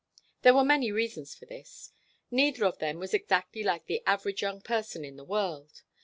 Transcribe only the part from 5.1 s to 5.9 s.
the world.